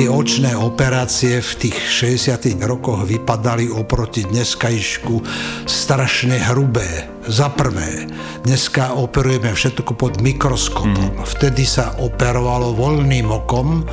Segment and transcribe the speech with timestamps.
[0.00, 5.20] Tie očné operácie v tých 60 rokoch vypadali oproti dneskajšku
[5.68, 7.04] strašne hrubé.
[7.28, 8.08] Za prvé,
[8.40, 11.20] dneska operujeme všetko pod mikroskopom.
[11.20, 11.28] Mm.
[11.36, 13.84] Vtedy sa operovalo voľným okom,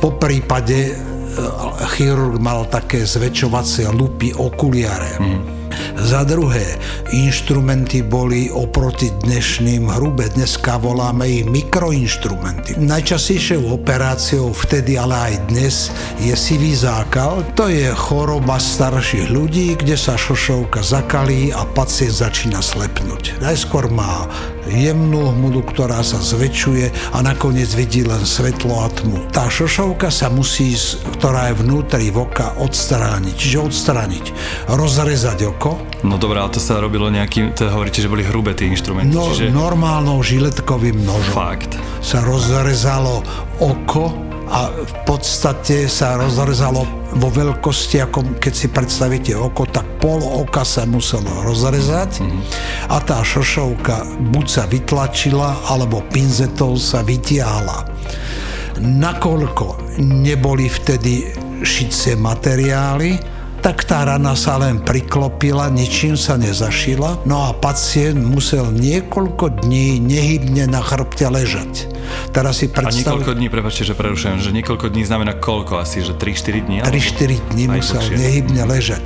[0.00, 0.92] po prípade e,
[1.92, 5.12] chirurg mal také zväčšovacie lupy okuliare.
[5.20, 5.59] Mm
[5.96, 6.78] za druhé,
[7.12, 10.28] inštrumenty boli oproti dnešným hrube.
[10.32, 12.78] Dneska voláme ich mikroinštrumenty.
[12.80, 15.74] Najčastejšou operáciou vtedy, ale aj dnes
[16.20, 17.42] je sivý zákal.
[17.56, 23.38] To je choroba starších ľudí, kde sa šošovka zakalí a pacient začína slepnúť.
[23.40, 24.28] Najskôr má
[24.68, 29.32] jemnú hmudu, ktorá sa zväčšuje a nakoniec vidí len svetlo a tmu.
[29.32, 30.76] Tá šošovka sa musí,
[31.16, 33.34] ktorá je vnútri voka, odstrániť.
[33.36, 34.24] Čiže odstrániť,
[34.68, 35.80] rozrezať oko.
[36.04, 39.12] No dobré, ale to sa robilo nejakým, to hovoríte, že boli hrubé tie inštrumenty.
[39.12, 39.52] No, čiže...
[39.52, 41.34] normálnou žiletkovým nožom.
[41.36, 41.80] Fakt.
[42.04, 43.24] Sa rozrezalo
[43.60, 44.12] oko
[44.50, 50.62] a v podstate sa rozrezalo vo veľkosti, ako keď si predstavíte oko, tak pol oka
[50.62, 52.22] sa muselo rozrezať
[52.86, 57.86] a tá šošovka buď sa vytlačila, alebo pinzetou sa vytiahla.
[58.80, 67.44] Nakoľko neboli vtedy šicie materiály, tak tá rana sa len priklopila, ničím sa nezašila, no
[67.44, 71.88] a pacient musel niekoľko dní nehybne na chrbte ležať.
[72.32, 73.14] Teraz si predstav...
[73.14, 76.76] A niekoľko dní, prepáčte, že prerušujem, že niekoľko dní znamená koľko asi, že 3-4 dní?
[76.82, 78.16] 3-4 dní musel dlhšie.
[78.16, 79.02] nehybne ležať.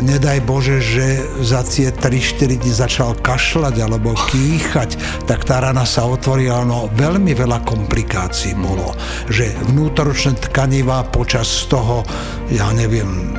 [0.00, 4.96] Nedaj Bože, že za tie 3-4 dní začal kašľať alebo kýchať,
[5.28, 8.96] tak tá rana sa otvorila, no veľmi veľa komplikácií bolo,
[9.28, 12.00] že vnútoročné tkanivá počas toho,
[12.48, 13.36] ja neviem,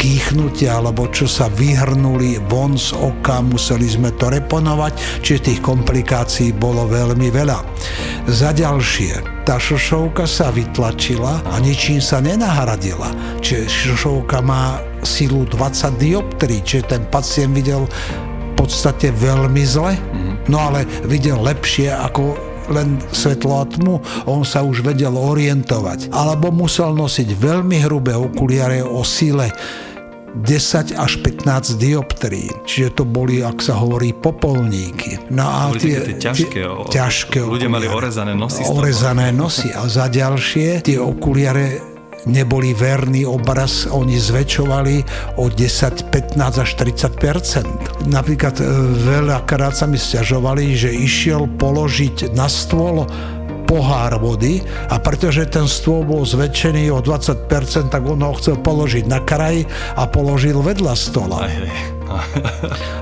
[0.00, 6.56] kýchnutia, alebo čo sa vyhrnuli von z oka, museli sme to reponovať, čiže tých komplikácií
[6.56, 7.60] bolo veľmi veľa.
[8.24, 13.12] Za ďalšie, tá šošovka sa vytlačila a ničím sa nenahradila.
[13.44, 20.00] Čiže šošovka má silu 20 dioptrií, čiže ten pacient videl v podstate veľmi zle,
[20.48, 23.98] no ale videl lepšie ako len svetlo a tmu,
[24.30, 26.14] on sa už vedel orientovať.
[26.14, 29.50] Alebo musel nosiť veľmi hrubé okuliare o sile
[30.34, 32.50] 10 až 15 dioptrií.
[32.62, 35.18] Čiže to boli, ak sa hovorí, popolníky.
[35.30, 38.62] No a boli tie, tie ťažké, o, ťažké ľudia mali orezané nosy.
[38.70, 39.74] Orezané nosy.
[39.74, 41.90] A za ďalšie, tie okuliare
[42.28, 44.96] neboli verný obraz, oni zväčšovali
[45.40, 48.64] o 10, 15 až 30 Napríklad e,
[49.00, 53.08] veľakrát sa mi stiažovali, že išiel položiť na stôl
[53.70, 54.58] pohár vody
[54.90, 59.62] a pretože ten stôl bol zväčšený o 20%, tak on ho chcel položiť na kraj
[59.94, 61.46] a položil vedľa stola.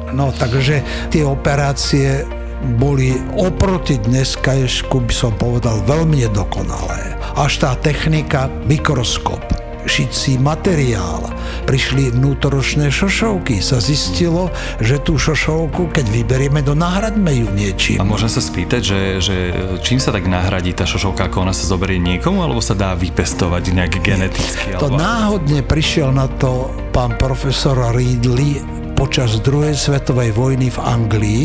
[0.08, 2.28] No takže tie operácie
[2.76, 7.16] boli oproti dneskajšku, by som povedal, veľmi nedokonalé.
[7.38, 9.57] Až tá technika mikroskop
[9.88, 11.32] šicí materiál.
[11.64, 13.58] Prišli vnútoročné šošovky.
[13.64, 17.98] Sa zistilo, že tú šošovku, keď vyberieme, do nahradme ju niečím.
[17.98, 19.36] A môžem sa spýtať, že, že
[19.80, 23.72] čím sa tak nahradí tá šošovka, ako ona sa zoberie niekomu, alebo sa dá vypestovať
[23.72, 24.76] nejak geneticky?
[24.76, 25.00] To alebo...
[25.00, 31.42] náhodne prišiel na to pán profesor Ridley počas druhej svetovej vojny v Anglii.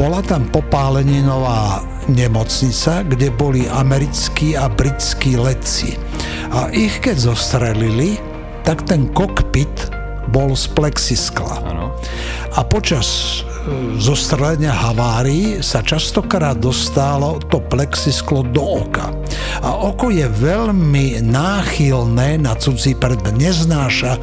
[0.00, 6.00] Bola tam popáleninová nemocnica, kde boli americkí a britskí letci.
[6.56, 8.16] A ich keď zostrelili,
[8.64, 9.92] tak ten kokpit
[10.32, 11.60] bol z plexiskla.
[11.68, 11.92] Ano.
[12.56, 13.06] A počas
[13.44, 19.12] e, zostrelenia havárií sa častokrát dostalo to plexisklo do oka.
[19.60, 24.16] A oko je veľmi náchylné na cudzí predmet, neznáša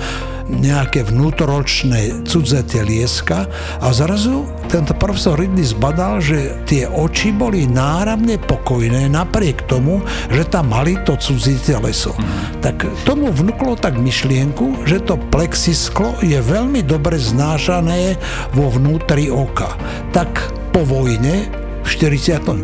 [0.51, 3.47] nejaké vnútoročné cudze telieska
[3.79, 10.47] a zrazu tento profesor Ridley zbadal, že tie oči boli náramne pokojné napriek tomu, že
[10.47, 12.15] tam mali to cudzie teleso.
[12.15, 12.63] Mm.
[12.63, 18.15] Tak tomu vnúklo tak myšlienku, že to plexisklo je veľmi dobre znášané
[18.55, 19.75] vo vnútri oka.
[20.15, 20.31] Tak
[20.71, 21.51] po vojne
[21.83, 22.63] v 49.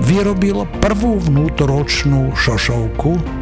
[0.00, 3.39] vyrobil prvú vnútoročnú šošovku,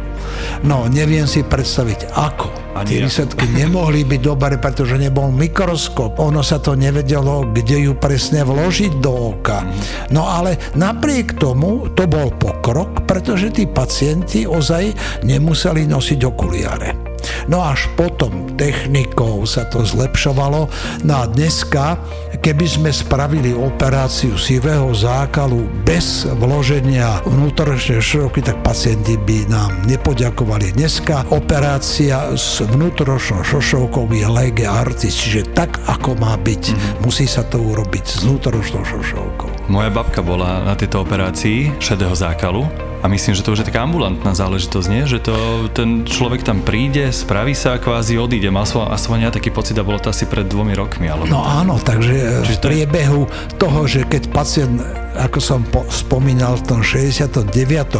[0.63, 2.47] No, neviem si predstaviť ako.
[2.73, 6.17] Ani Tie výsledky nemohli byť dobré, pretože nebol mikroskop.
[6.17, 9.61] Ono sa to nevedelo, kde ju presne vložiť do oka.
[10.09, 17.12] No ale napriek tomu to bol pokrok, pretože tí pacienti ozaj nemuseli nosiť okuliare.
[17.47, 20.71] No až potom technikou sa to zlepšovalo.
[21.03, 21.99] No a dneska,
[22.39, 30.75] keby sme spravili operáciu sivého zákalu bez vloženia vnútornej šroky, tak pacienti by nám nepoďakovali.
[30.75, 36.63] Dneska operácia s vnútoročnou šošovkou je lege artis, čiže tak, ako má byť.
[36.69, 37.01] Mm-hmm.
[37.03, 39.71] Musí sa to urobiť s vnútoročnou šošovkou.
[39.71, 43.83] Moja babka bola na tejto operácii šedého zákalu a myslím, že to už je taká
[43.83, 45.03] ambulantná záležitosť, nie?
[45.03, 45.35] Že to,
[45.75, 48.47] ten človek tam príde, spraví sa a kvázi odíde.
[48.47, 51.11] Mal som aspoň ja taký pocit a bolo to asi pred dvomi rokmi.
[51.11, 51.27] Alebo...
[51.27, 53.27] No áno, takže v priebehu
[53.59, 54.79] toho, že keď pacient,
[55.17, 57.49] ako som po, spomínal, v tom 69.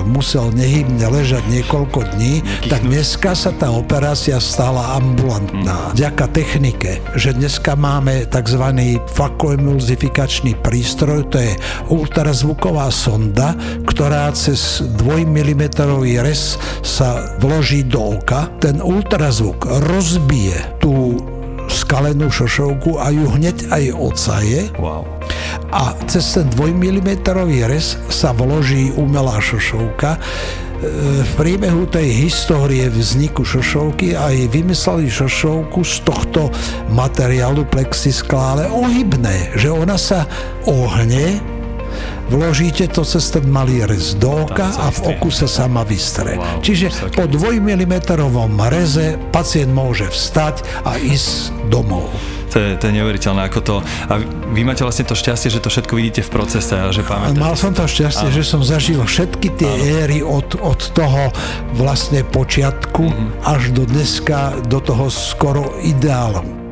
[0.06, 5.92] musel nehybne ležať niekoľko dní, tak dneska sa tá operácia stala ambulantná.
[5.92, 5.95] Hmm.
[5.98, 8.63] Ďaka technike, že dneska máme tzv.
[9.13, 11.54] fakoemulzifikačný prístroj, to je
[11.89, 13.54] ultrazvuková sonda,
[13.86, 15.63] ktorá cez 2 mm
[16.24, 21.18] rez sa vloží do oka, ten ultrazvuk rozbije tú
[21.69, 24.62] skalenú šošovku a ju hneď aj ocaje.
[24.81, 25.06] Wow.
[25.69, 27.10] A cez ten 2 mm
[27.69, 30.18] rez sa vloží umelá šošovka.
[30.18, 30.19] E,
[31.24, 36.50] v priebehu tej histórie vzniku šošovky aj vymysleli šošovku z tohto
[36.92, 40.25] materiálu plexiskla, ale ohybné, že ona sa
[40.68, 41.53] ohne
[42.34, 46.42] vložíte to cez ten malý rez do oka a v oku sa sama vystre.
[46.66, 47.96] Čiže po 2 mm
[48.74, 52.10] reze pacient môže vstať a ísť domov.
[52.54, 53.76] To je, to je neuveriteľné, ako to...
[53.82, 54.22] A
[54.54, 57.42] vy máte vlastne to šťastie, že to všetko vidíte v procese a že pamätáte.
[57.42, 58.38] Mal som to šťastie, Áno.
[58.38, 59.86] že som zažil všetky tie Áno.
[60.06, 61.34] éry od, od toho
[61.74, 63.42] vlastne počiatku mm-hmm.
[63.42, 66.62] až do dneska, do toho skoro ideálu.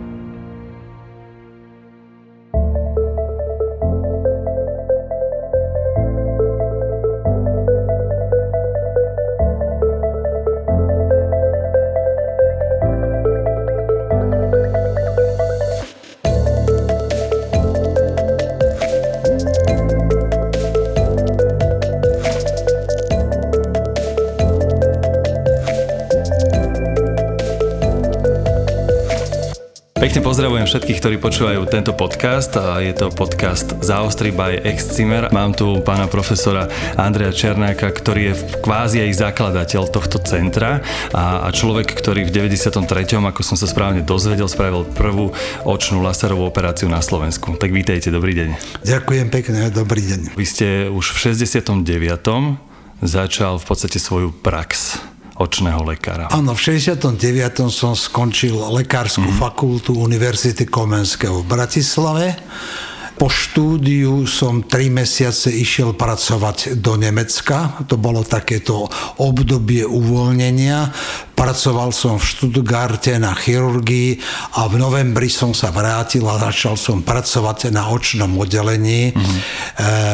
[30.32, 32.56] Pozdravujem všetkých, ktorí počúvajú tento podcast.
[32.80, 35.28] Je to podcast Zaostri by Excimer.
[35.28, 40.80] Mám tu pána profesora Andreja Černáka, ktorý je kvázi aj zakladateľ tohto centra
[41.12, 42.80] a, a človek, ktorý v 93.
[43.12, 45.36] ako som sa správne dozvedel, spravil prvú
[45.68, 47.60] očnú laserovú operáciu na Slovensku.
[47.60, 48.50] Tak vítejte, dobrý deň.
[48.88, 50.40] Ďakujem pekne, dobrý deň.
[50.40, 51.76] Vy ste už v 69.
[53.04, 55.11] začal v podstate svoju prax
[55.42, 56.30] očného lekára.
[56.30, 57.18] Áno, v 69.
[57.74, 59.42] som skončil lekárskú mm-hmm.
[59.42, 62.38] fakultu Univerzity Komenského v Bratislave
[63.22, 67.86] po štúdiu som tri mesiace išiel pracovať do Nemecka.
[67.86, 68.90] To bolo takéto
[69.22, 70.90] obdobie uvoľnenia.
[71.42, 74.22] Pracoval som v Stuttgarte na chirurgii
[74.62, 79.40] a v novembri som sa vrátil a začal som pracovať na očnom oddelení mm-hmm.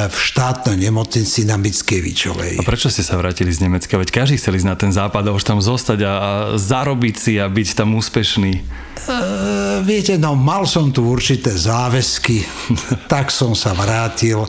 [0.08, 2.56] v štátnej nemocnici na Mickevičovej.
[2.56, 4.00] A prečo ste sa vrátili z Nemecka?
[4.00, 6.12] Veď každý chcel ísť na ten západ a už tam zostať a,
[6.56, 8.64] zarobiť si a byť tam úspešný.
[9.08, 12.44] Uh, viete, no mal som tu určité záväzky,
[13.12, 14.48] tak som sa vrátil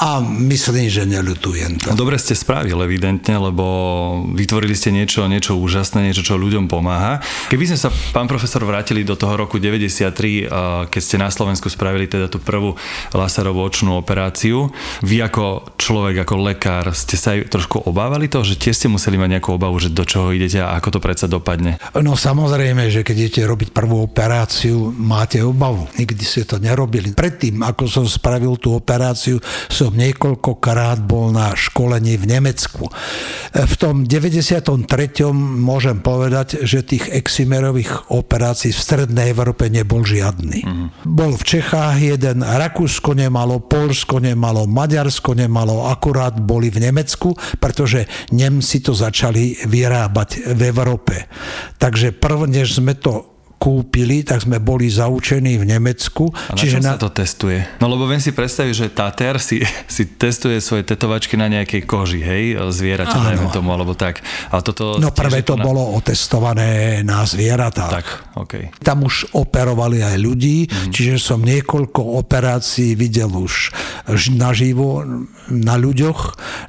[0.00, 1.94] a myslím, že neľutujem to.
[1.94, 3.64] Dobre ste spravili evidentne, lebo
[4.34, 7.22] vytvorili ste niečo, niečo úžasné, niečo, čo ľuďom pomáha.
[7.52, 12.10] Keby sme sa, pán profesor, vrátili do toho roku 93, keď ste na Slovensku spravili
[12.10, 12.74] teda tú prvú
[13.14, 14.70] laserovú očnú operáciu,
[15.04, 19.14] vy ako človek, ako lekár, ste sa aj trošku obávali toho, že tiež ste museli
[19.14, 21.78] mať nejakú obavu, že do čoho idete a ako to predsa dopadne?
[21.94, 25.86] No samozrejme, že keď idete robiť prvú operáciu, máte obavu.
[25.98, 27.14] Nikdy ste to nerobili.
[27.14, 32.88] Predtým, ako som spravil tú operáciu, som niekoľkokrát bol na školení v Nemecku.
[33.52, 34.80] V tom 93.
[35.34, 40.64] môžem povedať, že tých eximerových operácií v Strednej Európe nebol žiadny.
[40.64, 40.88] Mm-hmm.
[41.04, 48.06] Bol v Čechách jeden, Rakúsko nemalo, Polsko nemalo, Maďarsko nemalo, akurát boli v Nemecku, pretože
[48.30, 51.26] Nemci to začali vyrábať v Európe.
[51.82, 53.33] Takže prv, než sme to
[53.64, 56.28] kúpili, tak sme boli zaučení v Nemecku.
[56.28, 56.92] A na čiže na...
[56.92, 57.64] sa to testuje?
[57.80, 62.20] No lebo viem si predstaviť, že Tater si, si testuje svoje tetovačky na nejakej koži,
[62.20, 64.20] hej, zvieraťa, tomu, alebo tak.
[64.52, 65.64] A toto no prvé to na...
[65.64, 67.88] bolo otestované na zvieratá.
[67.88, 68.68] Tak, okay.
[68.84, 70.92] Tam už operovali aj ľudí, mm.
[70.92, 73.72] čiže som niekoľko operácií videl už
[74.36, 75.00] naživo
[75.48, 76.20] na ľuďoch.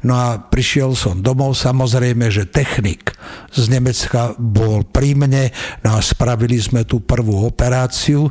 [0.07, 3.17] No a prišiel som domov, samozrejme, že technik
[3.51, 8.29] z Nemecka bol pri mne, no a spravili sme tú prvú operáciu.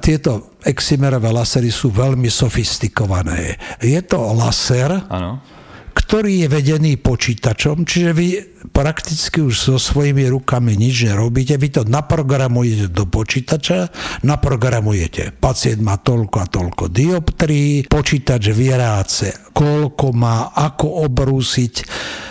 [0.00, 3.60] Tieto eximerové lasery sú veľmi sofistikované.
[3.84, 5.44] Je to laser, ano.
[5.92, 8.28] ktorý je vedený počítačom, čiže vy
[8.72, 13.88] prakticky už so svojimi rukami nič nerobíte, vy to naprogramujete do počítača,
[14.24, 15.36] naprogramujete.
[15.36, 21.74] Pacient má toľko a toľko dioptrií, počítač vyráce, koľko má, ako obrúsiť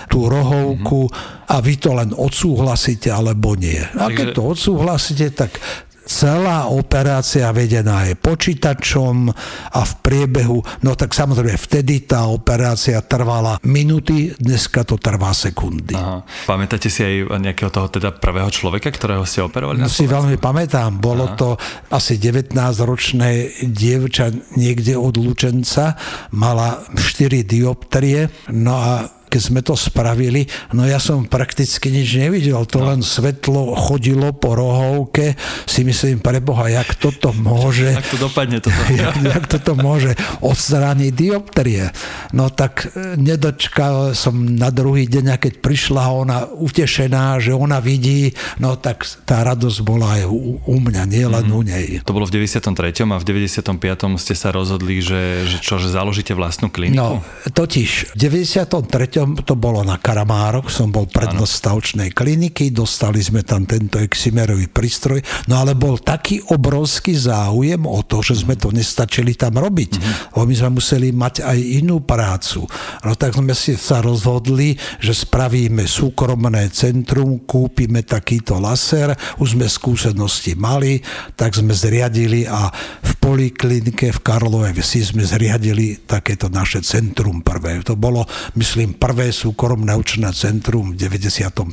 [0.09, 1.53] tú rohovku mm-hmm.
[1.53, 3.77] a vy to len odsúhlasíte alebo nie.
[3.95, 5.61] A keď to odsúhlasíte, tak
[6.09, 9.29] celá operácia vedená je počítačom
[9.69, 15.93] a v priebehu, no tak samozrejme vtedy tá operácia trvala minúty, dneska to trvá sekundy.
[15.93, 16.25] Aha.
[16.49, 19.77] Pamätáte si aj nejakého toho teda pravého človeka, ktorého ste operovali?
[19.77, 21.37] No si veľmi pamätám, bolo Aha.
[21.37, 21.53] to
[21.93, 25.93] asi 19-ročné dievča niekde od Lučenca,
[26.33, 32.65] mala 4 dioptrie, no a keď sme to spravili, no ja som prakticky nič nevidel,
[32.65, 32.91] to no.
[32.91, 35.37] len svetlo chodilo po rohovke,
[35.69, 37.93] si myslím, preboha, jak toto môže...
[37.99, 38.81] Jak to dopadne toto.
[38.95, 41.91] jak, jak toto môže odstrániť dioptrie.
[42.33, 47.77] No tak e, nedočkal som na druhý deň, a keď prišla ona utešená, že ona
[47.83, 51.59] vidí, no tak tá radosť bola aj u, u mňa, nie len mm-hmm.
[51.59, 51.85] u nej.
[52.07, 52.71] To bolo v 93.
[53.05, 54.17] a v 95.
[54.17, 56.95] ste sa rozhodli, že, že čo, že založíte vlastnú kliniku?
[56.95, 57.21] No,
[57.51, 63.97] totiž v 93 to bolo na Karamárok, som bol prednostavčnej kliniky, dostali sme tam tento
[63.99, 69.57] eximerový prístroj, no ale bol taký obrovský záujem o to, že sme to nestačili tam
[69.57, 69.91] robiť.
[69.97, 70.47] Mm-hmm.
[70.49, 72.65] My sme museli mať aj inú prácu.
[73.05, 79.69] No tak sme si sa rozhodli, že spravíme súkromné centrum, kúpime takýto laser, už sme
[79.69, 81.01] skúsenosti mali,
[81.37, 82.69] tak sme zriadili a
[83.01, 87.81] v poliklinike v Karlove si sme zriadili takéto naše centrum prvé.
[87.85, 88.25] To bolo,
[88.57, 91.65] myslím, prvé súkromné učné centrum v 95.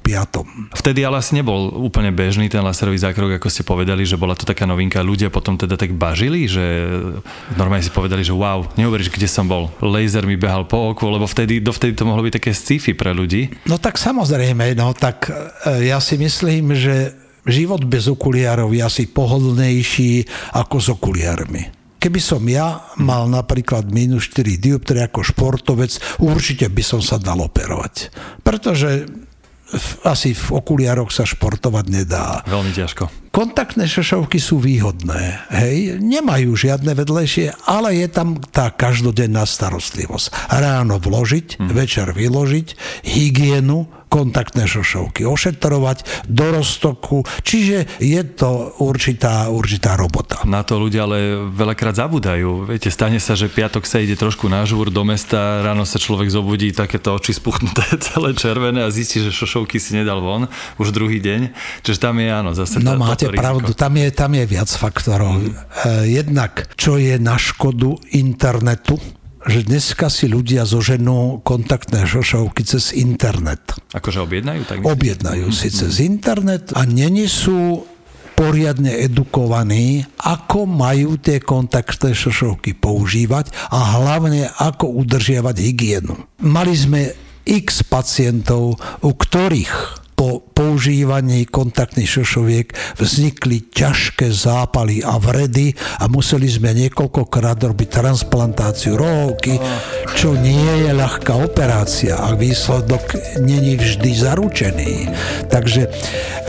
[0.72, 4.48] Vtedy ale asi nebol úplne bežný ten laserový zákrok, ako ste povedali, že bola to
[4.48, 5.04] taká novinka.
[5.04, 6.64] Ľudia potom teda tak bažili, že
[7.60, 9.68] normálne si povedali, že wow, neuveríš, kde som bol.
[9.84, 13.52] Laser mi behal po oku, lebo vtedy, dovtedy to mohlo byť také sci-fi pre ľudí.
[13.68, 17.12] No tak samozrejme, no tak e, ja si myslím, že
[17.44, 20.24] život bez okuliarov je asi pohodlnejší
[20.56, 21.85] ako s okuliarmi.
[21.96, 27.40] Keby som ja mal napríklad minus 4 dioptrie ako športovec, určite by som sa dal
[27.40, 28.12] operovať.
[28.44, 29.08] Pretože
[30.06, 32.46] asi v okuliároch sa športovať nedá.
[32.46, 33.25] Veľmi ťažko.
[33.36, 40.48] Kontaktné šošovky sú výhodné, hej, nemajú žiadne vedlejšie, ale je tam tá každodenná starostlivosť.
[40.48, 41.68] Ráno vložiť, hmm.
[41.68, 42.68] večer vyložiť,
[43.04, 50.40] hygienu, kontaktné šošovky ošetrovať do roztoku, čiže je to určitá, určitá robota.
[50.46, 52.70] Na to ľudia ale veľakrát zabúdajú.
[52.70, 56.30] Viete, stane sa, že piatok sa ide trošku na žúr do mesta, ráno sa človek
[56.30, 60.46] zobudí, takéto oči spuchnuté, celé červené a zistí, že šošovky si nedal von
[60.78, 61.50] už druhý deň.
[61.82, 65.40] Čiže tam je áno, zase No tá, máte pravdu, tam je, tam je viac faktorov.
[65.40, 65.54] Mm.
[66.06, 69.00] Jednak, čo je na škodu internetu,
[69.46, 73.78] že dneska si ľudia zoženú kontaktné šošovky cez internet.
[73.94, 74.60] Akože objednajú?
[74.66, 75.80] Tak objednajú si mm-hmm.
[75.86, 77.86] cez internet a není sú
[78.34, 86.26] poriadne edukovaní, ako majú tie kontaktné šošovky používať a hlavne ako udržiavať hygienu.
[86.42, 87.14] Mali sme
[87.46, 90.04] x pacientov, u ktorých
[90.66, 95.70] používaní kontaktných šošoviek vznikli ťažké zápaly a vredy
[96.02, 99.62] a museli sme niekoľkokrát robiť transplantáciu rohovky,
[100.18, 104.92] čo nie je ľahká operácia a výsledok není vždy zaručený.
[105.46, 105.86] Takže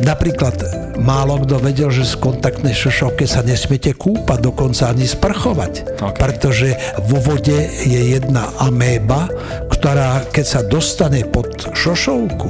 [0.01, 0.65] napríklad
[0.97, 6.17] málo kto vedel, že z kontaktnej šošovke sa nesmiete kúpať, dokonca ani sprchovať, okay.
[6.17, 6.73] pretože
[7.05, 9.29] vo vode je jedna améba,
[9.69, 12.49] ktorá keď sa dostane pod šošovku,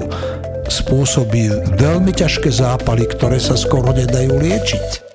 [0.67, 5.07] spôsobí veľmi ťažké zápaly, ktoré sa skoro nedajú liečiť.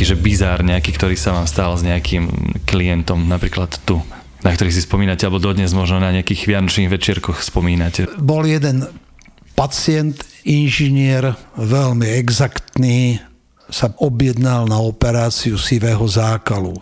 [0.00, 4.00] taký, že bizár nejaký, ktorý sa vám stal s nejakým klientom, napríklad tu,
[4.40, 8.08] na ktorých si spomínate, alebo dodnes možno na nejakých vianočných večierkoch spomínate?
[8.16, 8.88] Bol jeden
[9.60, 10.16] pacient,
[10.48, 13.20] inžinier, veľmi exaktný,
[13.68, 16.80] sa objednal na operáciu sivého zákalu.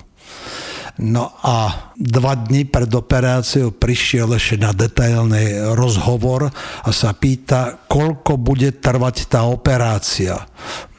[1.03, 8.39] No a dva dny pred operáciou prišiel ešte na detailný rozhovor a sa pýta, koľko
[8.39, 10.39] bude trvať tá operácia.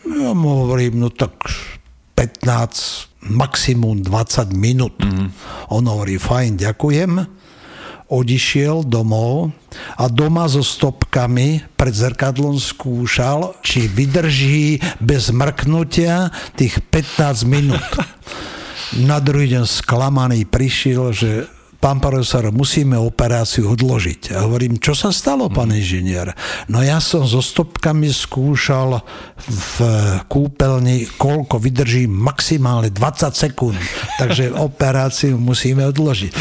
[0.03, 1.31] Ja mu hovorím, no tak
[2.19, 4.99] 15, maximum 20 minút.
[4.99, 5.27] Mm-hmm.
[5.71, 7.39] On hovorí, fajn, ďakujem
[8.09, 9.53] odišiel domov
[9.95, 17.85] a doma so stopkami pred zrkadlom skúšal, či vydrží bez mrknutia tých 15 minút.
[19.09, 21.45] Na druhý deň sklamaný prišiel, že
[21.79, 24.35] pán profesor, musíme operáciu odložiť.
[24.35, 26.35] A hovorím, čo sa stalo, pán inžinier?
[26.67, 28.99] No ja som so stopkami skúšal
[29.47, 29.75] v
[30.27, 33.79] kúpeľni, koľko vydrží maximálne 20 sekúnd.
[34.19, 36.31] Takže operáciu musíme odložiť.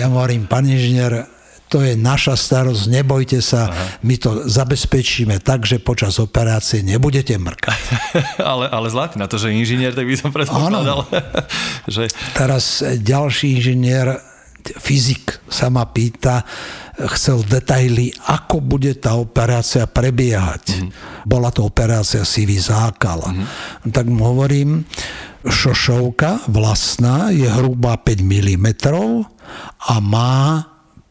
[0.00, 1.28] Ja hovorím, pán inžinier,
[1.66, 3.98] to je naša starosť, nebojte sa, Aha.
[4.06, 7.80] my to zabezpečíme tak, že počas operácie nebudete mrkať.
[8.54, 11.04] ale, ale zlatý na to, že inžinier, tak by som predpokladal.
[11.94, 12.06] že...
[12.38, 14.14] Teraz ďalší inžinier,
[14.74, 16.42] fyzik sa ma pýta,
[17.16, 20.64] chcel detaily, ako bude tá operácia prebiehať.
[20.80, 20.88] Mm.
[21.28, 23.22] Bola to operácia sivý zákal.
[23.22, 23.46] Mm.
[23.92, 24.82] Tak mu hovorím,
[25.46, 28.66] šošovka vlastná je hrubá 5 mm
[29.86, 30.64] a má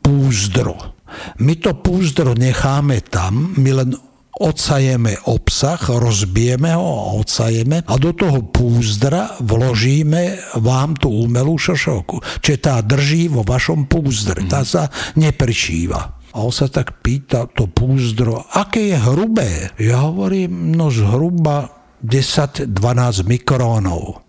[0.04, 0.98] púzdro.
[1.40, 3.90] My to púzdro necháme tam, my len
[4.40, 12.44] odsajeme obsah, rozbijeme ho a odsajeme a do toho púzdra vložíme vám tú umelú šošovku.
[12.44, 16.20] Čiže tá drží vo vašom púzdre, tá sa neprišíva.
[16.36, 19.72] A on sa tak pýta, to púzdro, aké je hrubé?
[19.80, 21.72] Ja hovorím, no zhruba
[22.04, 22.76] 10-12
[23.24, 24.20] mikrónov.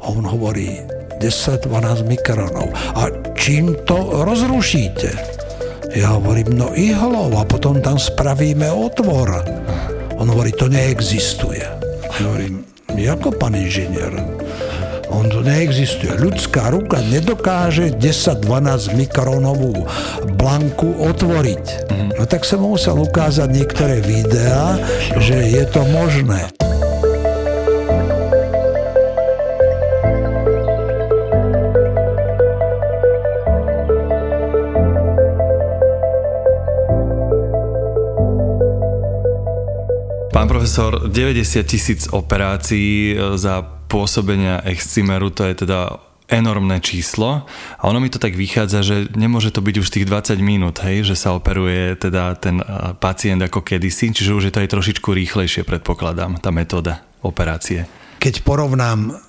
[0.00, 0.80] A on hovorí,
[1.20, 2.72] 10-12 mikrónov.
[2.96, 5.44] A čím to rozrušíte?
[5.96, 9.40] Ja hovorím, no ihlov a potom tam spravíme otvor.
[10.20, 11.64] On hovorí, to neexistuje.
[12.20, 14.12] Ja hovorím, ako pán inžinier?
[15.08, 16.12] On to neexistuje.
[16.20, 19.88] Ľudská ruka nedokáže 10-12 mikronovú
[20.36, 21.64] blanku otvoriť.
[22.20, 24.76] No tak som musel ukázať niektoré videá,
[25.16, 26.55] že je to možné.
[40.66, 47.46] Profesor, 90 tisíc operácií e, za pôsobenia excimeru, to je teda enormné číslo
[47.78, 51.06] a ono mi to tak vychádza, že nemôže to byť už tých 20 minút, hej,
[51.06, 55.06] že sa operuje teda ten e, pacient ako kedysi, čiže už je to aj trošičku
[55.06, 57.86] rýchlejšie, predpokladám, tá metóda operácie.
[58.18, 59.22] Keď porovnám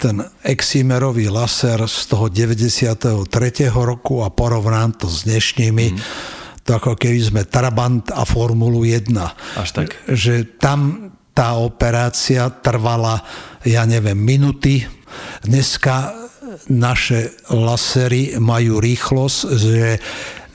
[0.00, 3.28] ten eximerový laser z toho 93.
[3.76, 6.37] roku a porovnám to s dnešnými, mm
[6.68, 9.08] to ako keby sme Trabant a Formulu 1.
[9.56, 9.96] Až tak.
[10.04, 13.24] Že tam tá operácia trvala,
[13.64, 14.84] ja neviem, minuty.
[15.48, 16.12] Dneska
[16.68, 19.96] naše lasery majú rýchlosť, že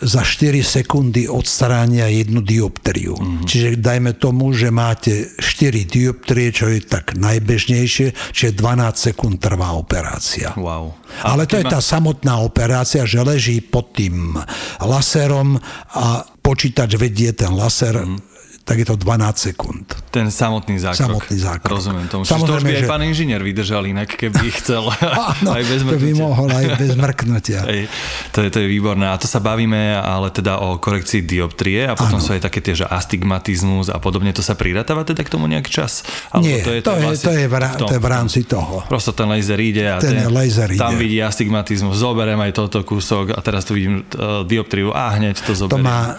[0.04, 3.16] za 4 sekundy odstránia jednu dioptriu.
[3.16, 3.48] Mm-hmm.
[3.48, 9.74] Čiže dajme tomu, že máte 4 dioptrie, čo je tak najbežnejšie, čiže 12 sekúnd trvá
[9.74, 10.52] operácia.
[10.60, 10.94] Wow.
[11.24, 14.36] Ale to je tá samotná operácia, že leží pod tým
[14.84, 15.58] laserom
[15.96, 18.33] a počítač vedie ten laser mm-hmm
[18.63, 19.84] tak je to 12 sekúnd.
[20.08, 21.19] Ten samotný zákrok.
[21.19, 21.76] Samotný zákrok.
[21.76, 22.23] Rozumiem tomu.
[22.23, 22.80] Samozrejme, to už by že...
[22.80, 24.88] aj pán inžinier vydržal inak, keby chcel.
[25.04, 27.67] Áno, aj bez to by mohol aj bez mrknutia.
[27.67, 27.91] Ej,
[28.32, 29.12] to, je, to je výborné.
[29.12, 32.26] A to sa bavíme ale teda o korekcii dioptrie a potom ano.
[32.26, 34.32] sú aj také tie, že astigmatizmus a podobne.
[34.32, 36.08] To sa prirátáva teda k tomu nejaký čas?
[36.32, 38.41] Alebo Nie, to je, to, je, vlastne to, je v, tom, to je v rámci
[38.47, 38.76] toho.
[38.88, 40.80] Prosto ten laser ide a ten, ten laser ide.
[40.80, 41.99] tam vidí astigmatizmus.
[41.99, 45.84] Zoberiem aj toto kúsok a teraz tu vidím uh, dioptriu a hneď to zoberiem.
[45.84, 46.15] To má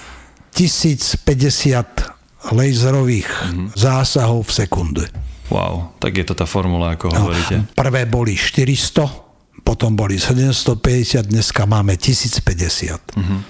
[0.52, 2.13] 1050
[2.52, 3.66] laserových mm-hmm.
[3.78, 5.04] zásahov v sekunde.
[5.52, 7.68] Wow, tak je to tá formula, ako no, hovoríte.
[7.76, 9.24] Prvé boli 400,
[9.64, 13.16] potom boli 750, dneska máme 1050.
[13.16, 13.40] Mm-hmm.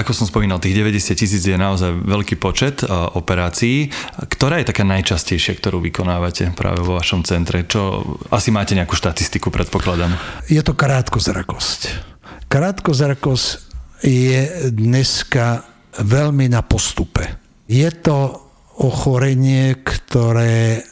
[0.00, 3.92] Ako som spomínal, tých 90 tisíc je naozaj veľký počet uh, operácií.
[4.28, 7.64] Ktorá je taká najčastejšia, ktorú vykonávate práve vo vašom centre?
[7.64, 10.16] Čo, asi máte nejakú štatistiku, predpokladám.
[10.48, 11.80] Je to krátkozrakosť.
[12.48, 13.46] Krátkozrakosť
[14.04, 15.68] je dneska
[16.00, 18.48] veľmi na postupe je to
[18.80, 20.82] ochorenie, ktoré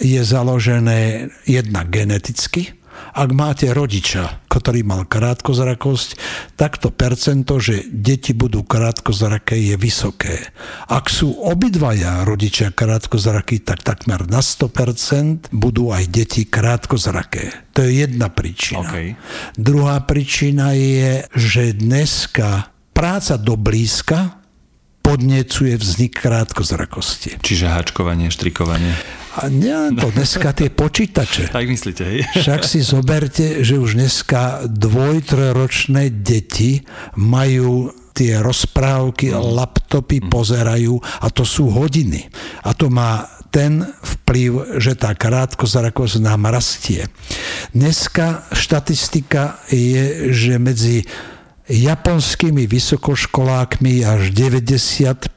[0.00, 2.72] je založené jednak geneticky.
[3.10, 6.20] Ak máte rodiča, ktorý mal krátkozrakosť,
[6.54, 10.36] tak to percento, že deti budú krátkozraké, je vysoké.
[10.86, 17.72] Ak sú obidvaja rodičia krátkozraky, tak takmer na 100% budú aj deti krátkozraké.
[17.72, 18.84] To je jedna príčina.
[18.84, 19.16] Okay.
[19.56, 24.39] Druhá príčina je, že dneska práca do blízka
[25.10, 27.42] podnecuje vznik krátkozrakosti.
[27.42, 28.94] Čiže háčkovanie, štrikovanie.
[29.42, 31.50] A nie to dneska tie počítače.
[31.50, 32.20] Tak myslíte, hej?
[32.38, 36.86] Však si zoberte, že už dneska dvoj, trojročné deti
[37.18, 39.50] majú tie rozprávky, no.
[39.50, 40.30] laptopy mm.
[40.30, 42.30] pozerajú a to sú hodiny.
[42.62, 47.10] A to má ten vplyv, že tá krátkozrakosť nám rastie.
[47.74, 51.02] Dneska štatistika je, že medzi
[51.70, 55.30] japonskými vysokoškolákmi až 95%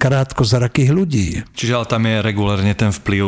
[0.00, 1.28] krátkozrakých ľudí.
[1.52, 3.24] Čiže ale tam je regulárne ten vplyv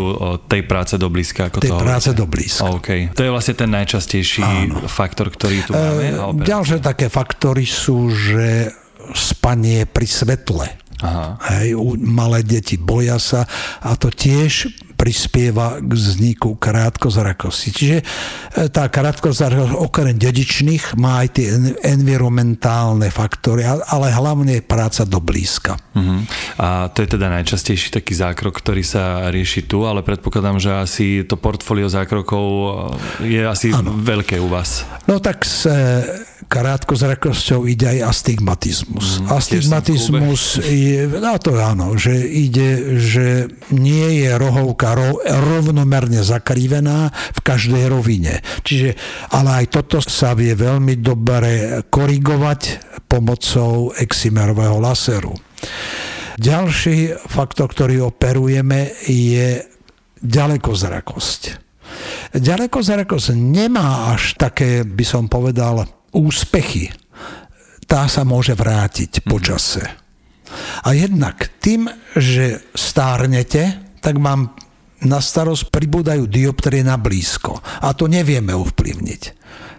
[0.48, 1.52] tej práce do blízka.
[1.52, 2.72] Ako tej to práce do blízka.
[2.80, 3.12] Okay.
[3.12, 4.42] To je vlastne ten najčastejší
[4.72, 4.88] Áno.
[4.88, 6.40] faktor, ktorý tu máme.
[6.40, 8.72] E, ďalšie také faktory sú, že
[9.12, 10.66] spanie pri svetle.
[11.02, 11.34] Aha.
[11.58, 13.42] Hej, malé deti boja sa
[13.82, 14.70] a to tiež
[15.02, 17.68] prispieva k vzniku krátkozrakosti.
[17.74, 18.04] Čiže e,
[18.70, 25.74] tá krátkozrakosť okrem dedičných má aj tie environmentálne faktory, ale hlavne práca do blízka.
[25.98, 26.22] Uh-huh.
[26.62, 31.06] A to je teda najčastejší taký zákrok, ktorý sa rieši tu, ale predpokladám, že asi
[31.26, 32.46] to portfólio zákrokov
[33.18, 33.90] e, je asi ano.
[33.90, 34.86] veľké u vás.
[35.10, 35.66] No tak s
[36.52, 39.24] krátkozrakosťou ide aj astigmatizmus.
[39.24, 44.92] Mm, astigmatizmus je, no to áno, že ide, že nie je rohovka
[45.24, 48.44] rovnomerne zakrivená v každej rovine.
[48.68, 48.92] Čiže,
[49.32, 52.60] ale aj toto sa vie veľmi dobre korigovať
[53.08, 55.32] pomocou eximerového laseru.
[56.36, 59.64] Ďalší faktor, ktorý operujeme, je
[60.20, 61.40] ďalekozrakosť.
[62.36, 66.92] Ďalekozrakosť nemá až také, by som povedal, úspechy,
[67.88, 69.44] tá sa môže vrátiť po mhm.
[69.44, 69.84] čase.
[70.84, 74.52] A jednak tým, že stárnete, tak vám
[75.02, 77.58] na starosť pribúdajú dioptrie na blízko.
[77.82, 79.22] A to nevieme ovplyvniť.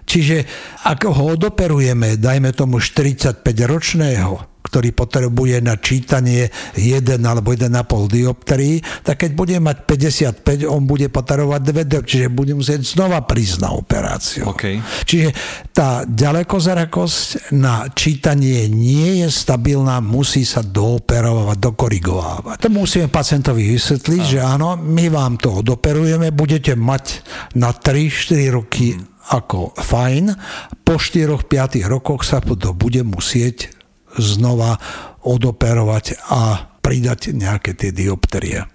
[0.06, 0.46] Čiže
[0.84, 7.70] ak ho odoperujeme, dajme tomu 45-ročného, ktorý potrebuje na čítanie 1 alebo 1,5
[8.10, 13.22] dioptrii, tak keď bude mať 55, on bude potrebovať 2 dioptrie, čiže bude musieť znova
[13.22, 14.50] prísť na operáciu.
[14.56, 14.82] Okay.
[15.06, 15.30] Čiže
[15.76, 22.58] tá ďalekozrakosť na čítanie nie je stabilná, musí sa dooperovať, dokorigovávať.
[22.66, 24.30] To musíme pacientovi vysvetliť, a.
[24.30, 27.22] že áno, my vám to odoperujeme, budete mať
[27.60, 30.36] na 3-4 roky ako fajn,
[30.84, 33.72] po 4-5 rokoch sa to bude musieť
[34.20, 34.78] znova
[35.24, 38.68] odoperovať a pridať nejaké tie diopterie.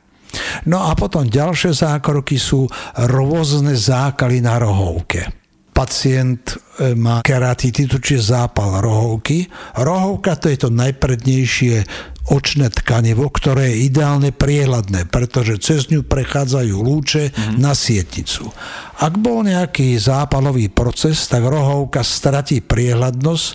[0.69, 5.38] No a potom ďalšie zákroky sú rôzne zákaly na rohovke.
[5.79, 9.47] Pacient e, má keratitidu, čiže zápal rohovky.
[9.79, 11.87] Rohovka to je to najprednejšie
[12.35, 17.57] očné tkanivo, ktoré je ideálne priehľadné, pretože cez ňu prechádzajú lúče mm-hmm.
[17.63, 18.51] na sietnicu.
[18.99, 23.47] Ak bol nejaký zápalový proces, tak rohovka stratí priehľadnosť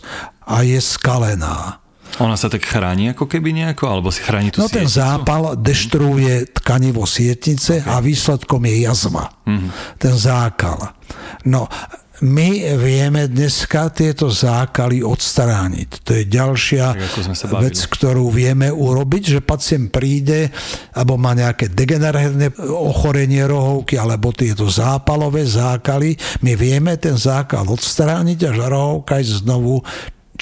[0.47, 1.83] a je skalená.
[2.21, 6.53] Ona sa tak chráni ako keby nejako, alebo si chráni tú No ten zápal deštruuje
[6.61, 7.89] tkanivo sietnice okay.
[7.89, 9.33] a výsledkom je jazva.
[9.49, 9.69] Mm-hmm.
[9.97, 10.77] Ten zákal.
[11.49, 11.65] No,
[12.23, 15.89] my vieme dneska tieto zákaly odstrániť.
[16.07, 16.95] To je ďalšia
[17.59, 20.47] vec, ktorú vieme urobiť, že pacient príde
[20.95, 26.15] alebo má nejaké degeneratívne ochorenie rohovky alebo tieto zápalové zákaly.
[26.47, 29.83] My vieme ten zákal odstrániť a rohovka je znovu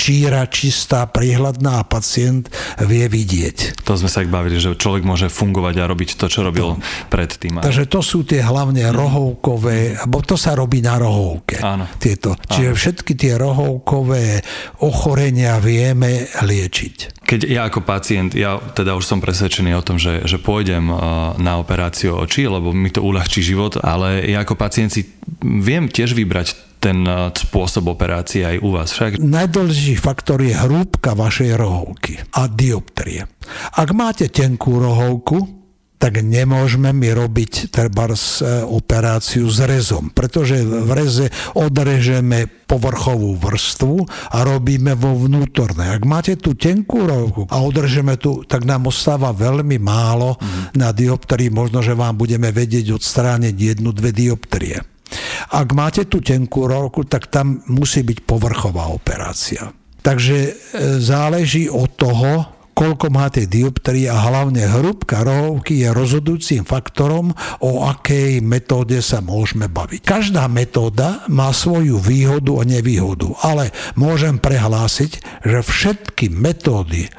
[0.02, 2.50] číra, čistá, priehľadná a pacient
[2.82, 3.86] vie vidieť.
[3.86, 6.82] To sme sa aj bavili, že človek môže fungovať a robiť to, čo robil to.
[7.14, 7.62] predtým.
[7.62, 11.62] Takže to sú tie hlavne rohovkové, alebo to sa robí na rohovke.
[11.62, 11.86] Áno.
[12.02, 12.34] Tieto.
[12.50, 12.80] Čiže Áno.
[12.82, 14.42] všetky tie rohovkové
[14.82, 17.22] ochorenia vieme liečiť.
[17.22, 21.38] Keď ja ako pacient, ja teda už som presvedčený o tom, že, že pôjdem uh,
[21.38, 25.06] na operáciu očí, lebo mi to uľahčí život, ale ja ako pacient si
[25.40, 29.22] viem tiež vybrať ten eh, spôsob operácie aj u vás však?
[29.22, 33.30] Najdôležitejší faktor je hrúbka vašej rohovky a dioptrie.
[33.78, 35.62] Ak máte tenkú rohovku,
[36.02, 44.10] tak nemôžeme my robiť trebárs eh, operáciu s rezom, pretože v reze odrežeme povrchovú vrstvu
[44.34, 45.94] a robíme vo vnútornej.
[45.94, 50.74] Ak máte tú tenkú rohovku a odrežeme tu, tak nám ostáva veľmi málo mm.
[50.74, 54.82] na dioptrii, možno, že vám budeme vedieť odstrániť jednu, dve dioptrie.
[55.52, 59.72] Ak máte tú tenkú rohovku, tak tam musí byť povrchová operácia.
[60.02, 60.52] Takže e,
[60.98, 67.30] záleží od toho, koľko máte dioptrii a hlavne hrubka rohovky je rozhodujúcim faktorom,
[67.62, 70.02] o akej metóde sa môžeme baviť.
[70.02, 77.12] Každá metóda má svoju výhodu a nevýhodu, ale môžem prehlásiť, že všetky metódy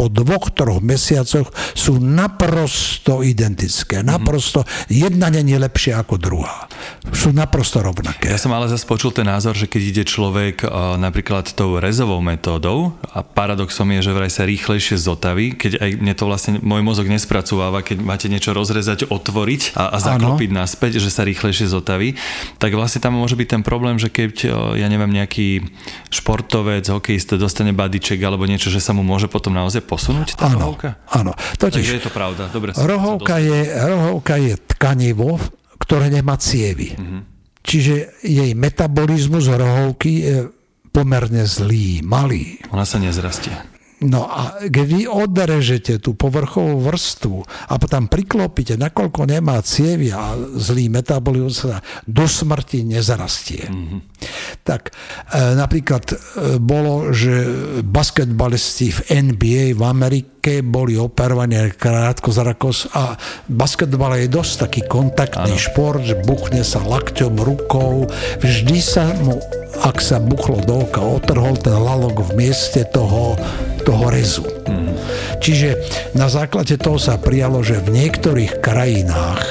[0.00, 4.00] po dvoch, troch mesiacoch sú naprosto identické.
[4.00, 6.64] Naprosto, jedna není lepšia ako druhá.
[7.12, 8.32] Sú naprosto rovnaké.
[8.32, 12.24] Ja som ale zase počul ten názor, že keď ide človek uh, napríklad tou rezovou
[12.24, 16.80] metódou a paradoxom je, že vraj sa rýchlejšie zotaví, keď aj mne to vlastne môj
[16.80, 20.64] mozog nespracováva, keď máte niečo rozrezať, otvoriť a, a zaklopiť ano.
[20.64, 22.16] naspäť, že sa rýchlejšie zotaví,
[22.56, 25.60] tak vlastne tam môže byť ten problém, že keď, uh, ja neviem, nejaký
[26.08, 30.70] športovec, hokejista dostane badiček alebo niečo, že sa mu môže potom naozaj posunúť tá áno,
[30.70, 31.02] rohovka?
[31.10, 31.34] Áno.
[31.34, 32.46] Totiž, Takže je to pravda.
[32.54, 35.42] Dobre, rohovka, je, rohovka je tkanivo,
[35.82, 36.94] ktoré nemá cievy.
[36.94, 37.20] Mm-hmm.
[37.66, 40.36] Čiže jej metabolizmus rohovky je
[40.94, 42.62] pomerne zlý, malý.
[42.70, 43.52] Ona sa nezrastie.
[44.00, 47.36] No a keď vy odrežete tú povrchovú vrstvu
[47.68, 53.68] a potom priklopíte, nakoľko nemá cievy a zlý metabolizmus sa do smrti nezarastie.
[53.68, 54.00] Mm-hmm.
[54.64, 54.92] Tak e,
[55.52, 56.16] napríklad e,
[56.56, 57.44] bolo, že
[57.84, 63.20] basketbalisti v NBA v Amerike boli operovaní krátko za rakos a
[63.52, 65.60] basketbal je dosť taký kontaktný ano.
[65.60, 68.08] šport, že buchne sa lakťom, rukou,
[68.40, 69.36] vždy sa mu
[69.80, 73.38] ak sa buchlo do oka, otrhol ten lalok v mieste toho,
[73.84, 74.46] toho rezu.
[74.68, 74.94] Mm.
[75.40, 75.68] Čiže
[76.12, 79.44] na základe toho sa prijalo, že v niektorých krajinách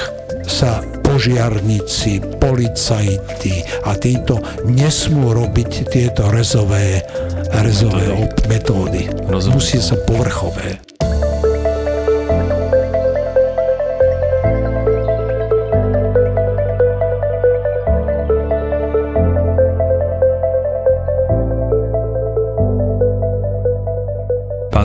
[0.49, 7.01] sa požiarníci, policajti a títo nesmú robiť tieto rezové,
[7.65, 8.13] rezové
[8.45, 9.09] metódy.
[9.09, 9.49] metódy.
[9.49, 10.98] Musí sa povrchové.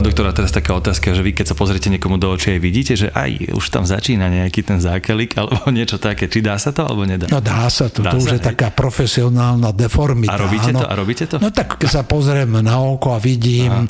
[0.01, 3.55] Doktora, teraz taká otázka, že vy keď sa pozriete niekomu do očí, vidíte, že aj
[3.55, 6.25] už tam začína nejaký ten zákelik alebo niečo také.
[6.31, 7.29] Či dá sa to alebo nedá?
[7.29, 8.35] No dá sa to, dá to sa, už hej?
[8.39, 10.33] je taká profesionálna deformita.
[10.33, 10.79] A robíte áno.
[10.81, 10.87] to?
[10.87, 11.35] A robíte to?
[11.39, 13.85] No tak keď sa pozriem na oko a vidím,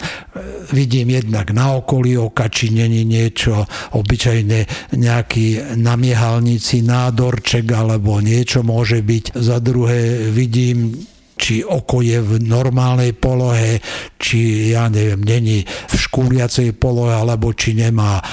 [0.76, 3.64] vidím jednak na okolí oka, či není niečo
[3.96, 9.38] obyčajne nejaký na miehalnici nádorček alebo niečo môže byť.
[9.38, 10.94] Za druhé vidím
[11.36, 13.84] či oko je v normálnej polohe,
[14.16, 18.24] či ja neviem, není v škúriacej polohe, alebo či nemá e,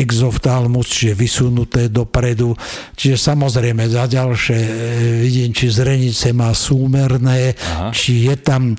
[0.00, 2.56] exoftalmus, čiže vysunuté dopredu.
[2.96, 4.70] Čiže samozrejme za ďalšie e,
[5.20, 7.92] vidím, či zrenice má súmerné, Aha.
[7.92, 8.74] či je tam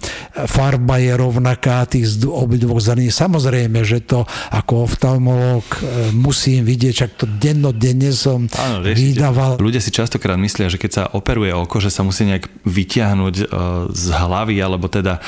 [0.50, 3.14] farba je rovnaká tých obidvoch zrení.
[3.14, 9.62] Samozrejme, že to ako oftalmolog e, musím vidieť, čak to dennodenne som Áno, vydával.
[9.62, 13.74] Ľudia si častokrát myslia, že keď sa operuje oko, že sa musí nejak vyťahnuť E,
[13.94, 15.20] z hlavy, alebo teda,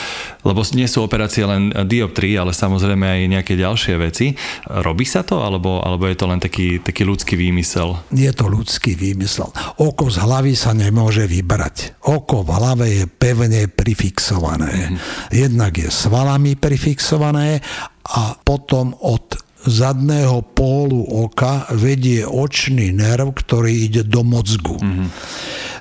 [0.41, 4.34] lebo nie sú operácie len dioptrii, ale samozrejme aj nejaké ďalšie veci.
[4.67, 7.99] Robí sa to, alebo, alebo je to len taký, taký ľudský výmysel?
[8.15, 9.51] Je to ľudský výmysel.
[9.80, 11.99] Oko z hlavy sa nemôže vybrať.
[12.08, 14.71] Oko v hlave je pevne prifixované.
[14.71, 14.99] Mm-hmm.
[15.36, 17.60] Jednak je svalami prifixované
[18.06, 24.78] a potom od zadného pólu oka vedie očný nerv, ktorý ide do mozgu.
[24.78, 25.08] Mm-hmm.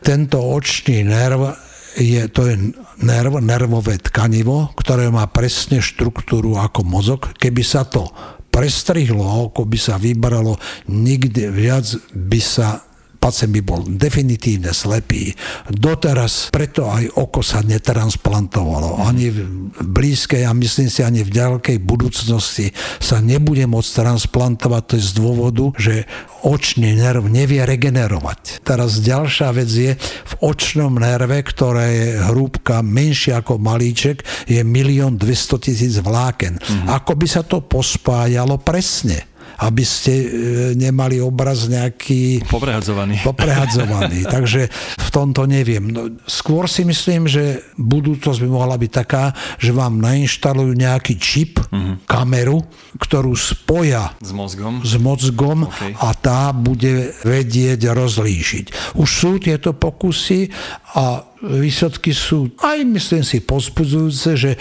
[0.01, 1.53] Tento očný nerv
[1.95, 2.55] je, to je
[3.03, 7.21] nerv, nervové tkanivo, ktoré má presne štruktúru ako mozog.
[7.39, 8.11] Keby sa to
[8.55, 10.55] prestrihlo, ako by sa vybralo,
[10.87, 12.84] nikdy viac by sa
[13.25, 15.33] pacient by bol definitívne slepý.
[15.73, 19.01] Doteraz preto aj oko sa netransplantovalo.
[19.01, 24.83] Ani v blízkej a myslím si ani v ďalkej budúcnosti sa nebude môcť transplantovať.
[24.85, 26.05] To je z dôvodu, že
[26.45, 28.61] očný nerv nevie regenerovať.
[28.61, 35.17] Teraz ďalšia vec je, v očnom nerve, ktoré je hrúbka menšia ako malíček, je milión
[35.17, 36.61] 200 tisíc vláken.
[36.61, 36.93] Mm-hmm.
[36.93, 39.34] Ako by sa to pospájalo presne?
[39.61, 40.27] Aby ste e,
[40.75, 42.47] nemali obraz nejaký...
[42.49, 43.23] Poprehadzovaný.
[43.23, 44.27] Poprehadzovaný.
[44.35, 44.67] Takže
[44.99, 45.85] v tomto neviem.
[45.91, 51.63] No, skôr si myslím, že budúcnosť by mohla byť taká, že vám nainštalujú nejaký čip,
[51.63, 52.07] mm-hmm.
[52.09, 52.63] kameru,
[52.99, 55.95] ktorú spoja s mozgom, s mozgom okay.
[55.99, 58.97] a tá bude vedieť rozlíšiť.
[58.99, 60.51] Už sú tieto pokusy
[60.95, 64.53] a výsledky sú aj myslím si pozbudzujúce, že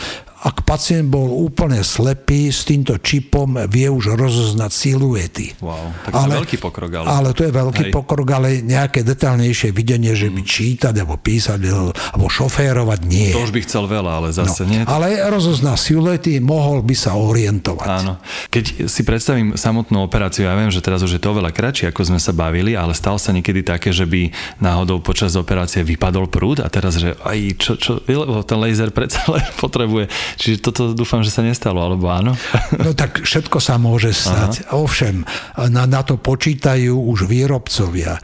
[0.44, 5.56] ak pacient bol úplne slepý, s týmto čipom vie už rozoznať siluety.
[5.64, 6.92] Wow, tak ale, to je veľký pokrok.
[7.00, 7.94] Ale, ale to je veľký Hej.
[7.96, 10.50] pokrok, ale nejaké detaľnejšie videnie, že by mm.
[10.52, 13.32] čítať, alebo písať, alebo šoférovať, nie.
[13.32, 14.80] To už by chcel veľa, ale zase no, nie.
[14.84, 17.88] Ale rozozná siluety, mohol by sa orientovať.
[17.88, 18.20] Áno.
[18.52, 22.04] Keď si predstavím samotnú operáciu, ja viem, že teraz už je to oveľa kratšie, ako
[22.04, 24.28] sme sa bavili, ale stalo sa niekedy také, že by
[24.60, 29.24] náhodou počas operácie vypadol prúd a teraz, že aj čo, čo, lebo ten laser predsa
[29.32, 32.34] len potrebuje Čiže toto dúfam, že sa nestalo, alebo áno?
[32.80, 34.68] No tak všetko sa môže stať.
[34.68, 34.80] Aha.
[34.80, 35.24] Ovšem,
[35.70, 38.18] na, na to počítajú už výrobcovia.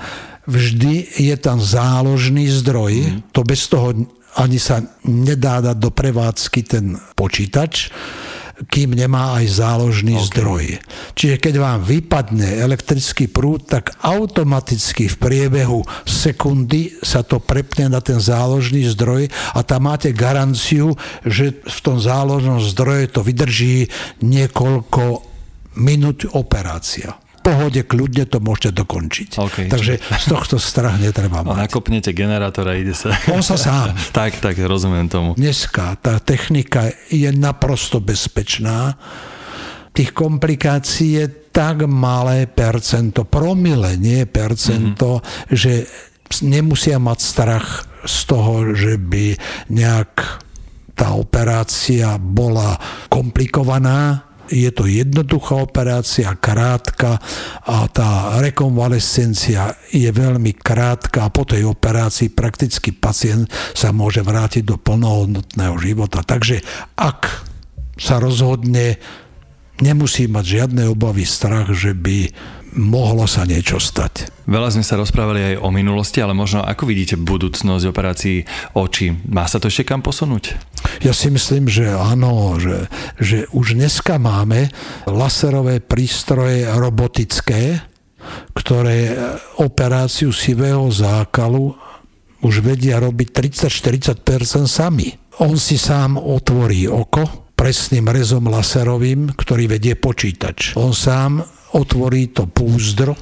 [0.49, 3.19] Vždy je tam záložný zdroj, mm.
[3.29, 3.93] to bez toho
[4.37, 6.85] ani sa nedá dať do prevádzky ten
[7.17, 7.89] počítač
[8.67, 10.27] kým nemá aj záložný okay.
[10.27, 10.65] zdroj.
[11.15, 18.03] Čiže keď vám vypadne elektrický prúd, tak automaticky v priebehu sekundy sa to prepne na
[18.03, 23.87] ten záložný zdroj a tam máte garanciu, že v tom záložnom zdroje to vydrží
[24.19, 25.23] niekoľko
[25.79, 27.15] minút operácia
[27.49, 29.29] pohode, kľudne to môžete dokončiť.
[29.41, 30.21] Okay, Takže čiže...
[30.21, 31.65] z tohto strach netreba mať.
[31.65, 33.09] Nakopnete generátor a ide sa.
[33.33, 33.97] On sa sám.
[34.17, 35.33] tak, tak, rozumiem tomu.
[35.33, 38.93] Dneska tá technika je naprosto bezpečná.
[39.89, 45.49] Tých komplikácií je tak malé percento, promile, nie percento, mm-hmm.
[45.49, 45.73] že
[46.45, 49.33] nemusia mať strach z toho, že by
[49.73, 50.13] nejak
[50.93, 52.77] tá operácia bola
[53.09, 57.21] komplikovaná, je to jednoduchá operácia, krátka
[57.65, 64.65] a tá rekonvalescencia je veľmi krátka a po tej operácii prakticky pacient sa môže vrátiť
[64.65, 66.25] do plnohodnotného života.
[66.25, 66.65] Takže
[66.97, 67.45] ak
[67.95, 68.97] sa rozhodne,
[69.79, 72.31] nemusí mať žiadne obavy, strach, že by
[72.75, 74.29] mohlo sa niečo stať.
[74.49, 79.13] Veľa sme sa rozprávali aj o minulosti, ale možno ako vidíte budúcnosť operácií očí?
[79.29, 80.57] Má sa to ešte kam posunúť?
[81.05, 82.89] Ja si myslím, že áno, že,
[83.21, 84.69] že už dneska máme
[85.05, 87.81] laserové prístroje robotické,
[88.53, 89.15] ktoré
[89.61, 91.71] operáciu sivého zákalu
[92.39, 93.27] už vedia robiť
[93.67, 94.23] 30-40%
[94.67, 95.11] sami.
[95.43, 100.79] On si sám otvorí oko presným rezom laserovým, ktorý vedie počítač.
[100.79, 101.43] On sám
[101.75, 103.13] otvorí to púzdro,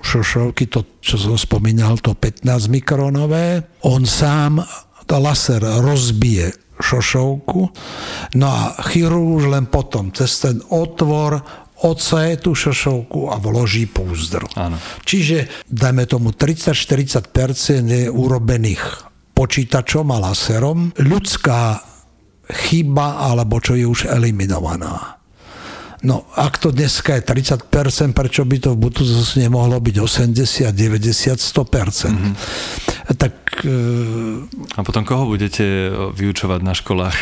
[0.00, 3.64] šošovky, to, čo som spomínal, to 15 mikronové.
[3.88, 4.62] On sám
[5.06, 7.60] to laser rozbije šošovku,
[8.36, 11.40] no a chirurg už len potom cez ten otvor
[11.84, 14.48] odsaje tú šošovku a vloží púzdro.
[14.56, 14.76] Áno.
[15.04, 17.32] Čiže, dajme tomu, 30-40%
[17.84, 18.84] je urobených
[19.36, 20.96] počítačom a laserom.
[20.96, 21.60] Ľudská
[22.48, 25.15] chyba, alebo čo je už eliminovaná.
[26.04, 31.40] No, ak to dneska je 30%, prečo by to v budúcnosti nemohlo byť 80, 90,
[31.40, 32.12] 100%?
[32.12, 32.34] Mm-hmm.
[33.16, 33.32] Tak...
[34.76, 37.16] A potom koho budete vyučovať na školách?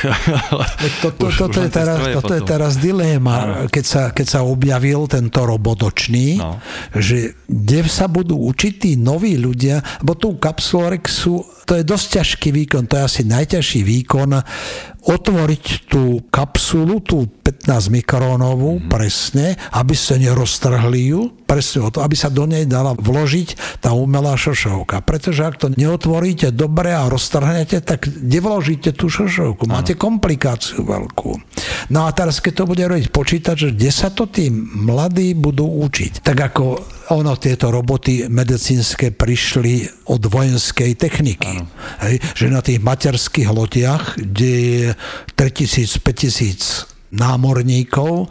[1.03, 4.41] to, to, už, toto, už je teraz, toto je teraz dilema, keď sa, keď sa
[4.43, 6.59] objavil tento robotočný, no.
[6.91, 12.49] že kde sa budú učiť tí noví ľudia, bo tú kapsulorexu, to je dosť ťažký
[12.51, 14.35] výkon, to je asi najťažší výkon
[15.05, 18.91] otvoriť tú kapsulu, tú 15 mikrónovú, mm-hmm.
[18.91, 23.93] presne, aby ste neroztrhli ju, presne o to, aby sa do nej dala vložiť tá
[23.93, 25.05] umelá šošovka.
[25.05, 29.69] Pretože ak to neotvoríte dobre a roztrhnete, tak kde vložíte tú šošovku?
[29.69, 31.37] Máte komplikáciu veľkú.
[31.93, 36.25] No a teraz, keď to bude robiť počítač, kde sa to tí mladí budú učiť?
[36.25, 36.65] Tak ako
[37.13, 41.61] ono, tieto roboty medicínske prišli od vojenskej techniky.
[42.01, 44.87] Hej, že na tých materských lodiach, kde je
[45.35, 48.27] 3000-5000 námorníkov,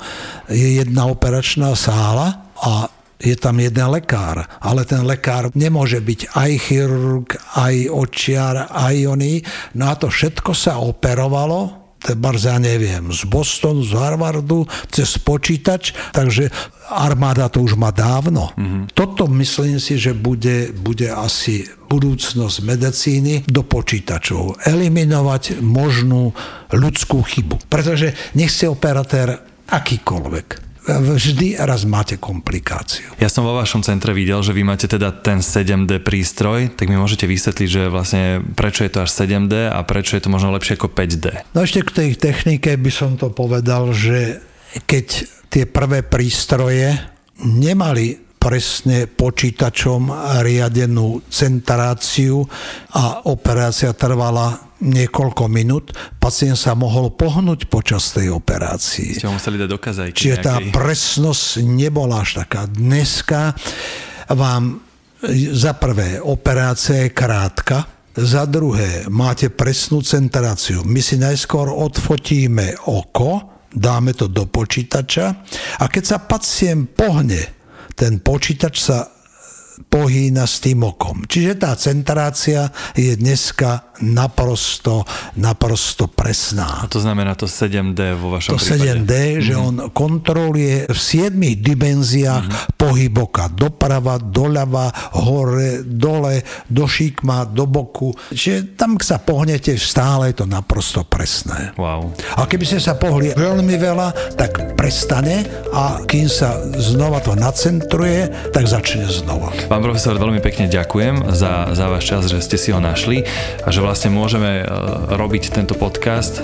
[0.51, 2.91] je jedna operačná sála a
[3.23, 9.39] je tam jeden lekár, ale ten lekár nemôže byť aj chirurg, aj očiar, aj oný.
[9.79, 15.95] No a to všetko sa operovalo Tebars, ja neviem, z Bostonu, z Harvardu, cez počítač,
[16.11, 16.51] takže
[16.91, 18.51] armáda to už má dávno.
[18.59, 18.91] Mm-hmm.
[18.91, 24.65] Toto myslím si, že bude, bude asi budúcnosť medicíny do počítačov.
[24.65, 26.33] Eliminovať možnú
[26.73, 27.69] ľudskú chybu.
[27.69, 29.37] Pretože nech si operatér
[29.69, 33.15] akýkoľvek vždy raz máte komplikáciu.
[33.15, 36.99] Ja som vo vašom centre videl, že vy máte teda ten 7D prístroj, tak mi
[36.99, 40.75] môžete vysvetliť, že vlastne prečo je to až 7D a prečo je to možno lepšie
[40.75, 41.55] ako 5D?
[41.55, 44.43] No ešte k tej technike by som to povedal, že
[44.83, 45.05] keď
[45.47, 46.99] tie prvé prístroje
[47.39, 50.11] nemali presne počítačom
[50.43, 52.43] riadenú centráciu
[52.91, 59.23] a operácia trvala niekoľko minút, pacient sa mohol pohnúť počas tej operácii.
[59.23, 60.05] Ste ho museli dať dokázať.
[60.11, 60.43] Čiže nejaký...
[60.43, 62.67] tá presnosť nebola až taká.
[62.67, 63.55] Dneska
[64.35, 64.83] vám
[65.55, 70.83] za prvé operácia je krátka, za druhé máte presnú centráciu.
[70.83, 75.25] My si najskôr odfotíme oko, dáme to do počítača
[75.79, 77.62] a keď sa pacient pohne,
[77.93, 79.07] ten počítač sa
[79.89, 81.25] pohýna s tým okom.
[81.25, 85.07] Čiže tá centrácia je dneska naprosto,
[85.39, 86.83] naprosto presná.
[86.83, 89.07] A to znamená to 7D vo vašom to prípade?
[89.07, 89.45] 7D, mm-hmm.
[89.45, 92.75] že on kontroluje v 7 dimenziách mm-hmm.
[92.75, 93.47] pohyb oka.
[93.47, 94.91] Doprava, doľava,
[95.23, 98.11] hore, dole, do šikma, do boku.
[98.33, 101.71] Čiže tam, sa pohnete, stále je to naprosto presné.
[101.79, 102.11] Wow.
[102.35, 108.27] A keby ste sa pohli veľmi veľa, tak prestane a kým sa znova to nacentruje,
[108.49, 109.53] tak začne znova.
[109.69, 113.23] Pán profesor, veľmi pekne ďakujem za, za váš čas, že ste si ho našli
[113.61, 114.65] a že vlastne môžeme e,
[115.13, 116.41] robiť tento podcast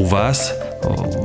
[0.00, 0.56] u vás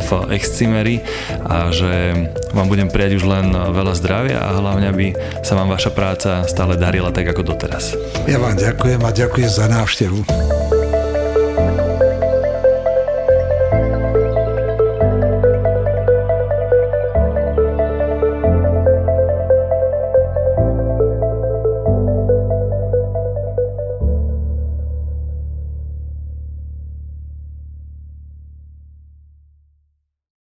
[0.03, 0.99] v Excimeri
[1.47, 2.11] a že
[2.51, 5.07] vám budem prijať už len veľa zdravia a hlavne, aby
[5.45, 7.95] sa vám vaša práca stále darila tak ako doteraz.
[8.27, 10.72] Ja vám ďakujem a ďakujem za návštevu.